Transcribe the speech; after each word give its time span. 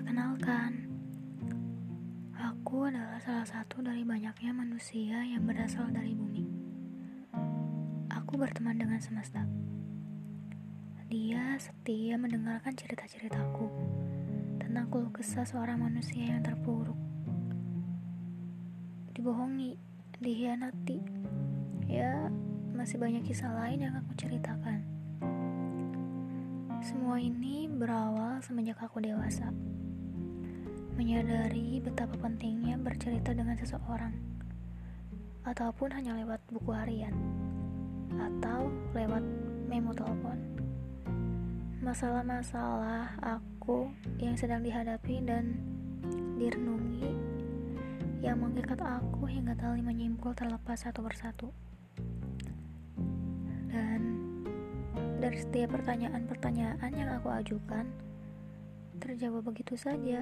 Perkenalkan, 0.00 0.88
aku 2.32 2.88
adalah 2.88 3.20
salah 3.20 3.44
satu 3.44 3.84
dari 3.84 4.00
banyaknya 4.00 4.48
manusia 4.48 5.20
yang 5.28 5.44
berasal 5.44 5.92
dari 5.92 6.16
bumi. 6.16 6.48
Aku 8.08 8.40
berteman 8.40 8.80
dengan 8.80 8.96
semesta. 8.96 9.44
Dia 11.12 11.52
setia 11.60 12.16
mendengarkan 12.16 12.72
cerita-ceritaku 12.72 13.68
tentang 14.56 14.88
keluh 14.88 15.12
kesah 15.12 15.44
seorang 15.44 15.84
manusia 15.84 16.32
yang 16.32 16.40
terpuruk. 16.40 16.96
Dibohongi, 19.12 19.76
dihianati, 20.16 20.96
ya 21.92 22.32
masih 22.72 22.96
banyak 22.96 23.20
kisah 23.28 23.52
lain 23.52 23.84
yang 23.84 24.00
aku 24.00 24.16
ceritakan. 24.16 24.80
Semua 26.80 27.20
ini 27.20 27.68
berawal 27.68 28.40
semenjak 28.40 28.80
aku 28.80 29.04
dewasa 29.04 29.52
menyadari 30.94 31.78
betapa 31.82 32.16
pentingnya 32.18 32.78
bercerita 32.80 33.30
dengan 33.34 33.58
seseorang, 33.58 34.14
ataupun 35.46 35.94
hanya 35.94 36.16
lewat 36.18 36.40
buku 36.50 36.70
harian, 36.74 37.14
atau 38.18 38.70
lewat 38.94 39.22
memo 39.70 39.94
telepon. 39.94 40.38
Masalah-masalah 41.80 43.16
aku 43.22 43.88
yang 44.20 44.36
sedang 44.36 44.60
dihadapi 44.60 45.24
dan 45.24 45.56
direnungi 46.36 47.16
yang 48.20 48.36
mengikat 48.36 48.76
aku 48.84 49.24
hingga 49.24 49.56
tali 49.56 49.80
menyimpul 49.80 50.36
terlepas 50.36 50.84
satu 50.84 51.00
persatu. 51.00 51.48
Dan 53.72 54.00
dari 55.24 55.40
setiap 55.40 55.72
pertanyaan-pertanyaan 55.72 56.92
yang 56.92 57.08
aku 57.16 57.32
ajukan, 57.32 57.88
terjawab 59.00 59.48
begitu 59.48 59.72
saja 59.80 60.20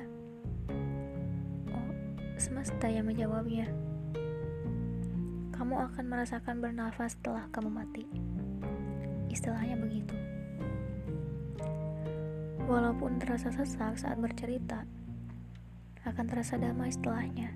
semesta 2.39 2.87
yang 2.87 3.11
menjawabnya. 3.11 3.67
Kamu 5.51 5.75
akan 5.91 6.05
merasakan 6.07 6.63
bernafas 6.63 7.19
setelah 7.19 7.51
kamu 7.51 7.67
mati. 7.67 8.07
Istilahnya 9.27 9.75
begitu. 9.75 10.15
Walaupun 12.71 13.19
terasa 13.19 13.51
sesak 13.51 13.99
saat 13.99 14.23
bercerita, 14.23 14.87
akan 16.07 16.25
terasa 16.31 16.55
damai 16.57 16.95
setelahnya. 16.95 17.51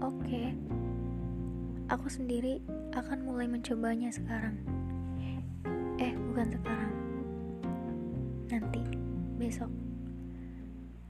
Oke, 0.00 0.56
aku 1.92 2.08
sendiri 2.08 2.64
akan 2.96 3.28
mulai 3.28 3.44
mencobanya 3.44 4.08
sekarang. 4.08 4.56
Eh, 6.00 6.12
bukan 6.32 6.48
sekarang. 6.56 6.94
Nanti, 8.48 8.82
besok 9.36 9.68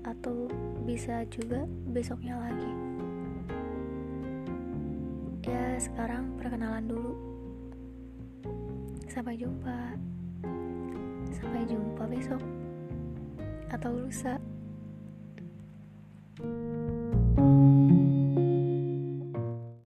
atau 0.06 0.46
bisa 0.86 1.26
juga 1.26 1.66
besoknya 1.90 2.38
lagi. 2.38 2.72
Ya, 5.46 5.78
sekarang 5.82 6.38
perkenalan 6.38 6.86
dulu. 6.86 7.12
Sampai 9.10 9.34
jumpa. 9.38 9.98
Sampai 11.34 11.66
jumpa 11.66 12.06
besok 12.06 12.42
atau 13.70 13.90
lusa. 13.98 14.38